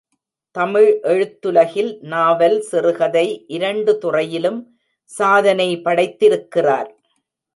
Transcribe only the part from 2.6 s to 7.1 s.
சிறுகதை இரண்டு துறையிலும் சாதனை படைத்திருக்கிறார்.